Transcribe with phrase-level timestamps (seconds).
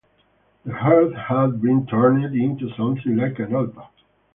[0.65, 3.83] The hearth had been turned into something like an altar.